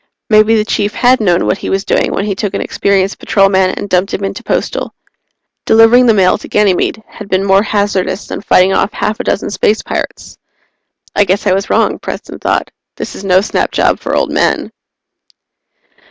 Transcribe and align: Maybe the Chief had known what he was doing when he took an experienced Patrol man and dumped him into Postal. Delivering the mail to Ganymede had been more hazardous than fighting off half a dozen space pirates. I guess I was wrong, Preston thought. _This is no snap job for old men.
Maybe 0.31 0.55
the 0.55 0.65
Chief 0.65 0.95
had 0.95 1.21
known 1.21 1.45
what 1.45 1.59
he 1.59 1.69
was 1.69 1.85
doing 1.85 2.11
when 2.11 2.25
he 2.25 2.33
took 2.33 2.55
an 2.55 2.61
experienced 2.61 3.19
Patrol 3.19 3.49
man 3.49 3.69
and 3.69 3.87
dumped 3.87 4.11
him 4.15 4.23
into 4.23 4.41
Postal. 4.41 4.95
Delivering 5.67 6.07
the 6.07 6.13
mail 6.15 6.39
to 6.39 6.47
Ganymede 6.47 7.03
had 7.05 7.29
been 7.29 7.45
more 7.45 7.61
hazardous 7.61 8.25
than 8.25 8.41
fighting 8.41 8.73
off 8.73 8.91
half 8.93 9.19
a 9.19 9.23
dozen 9.23 9.51
space 9.51 9.83
pirates. 9.83 10.39
I 11.15 11.23
guess 11.23 11.45
I 11.45 11.53
was 11.53 11.69
wrong, 11.69 11.99
Preston 11.99 12.39
thought. 12.39 12.71
_This 12.97 13.13
is 13.15 13.23
no 13.23 13.41
snap 13.41 13.71
job 13.71 13.99
for 13.99 14.15
old 14.15 14.31
men. 14.31 14.71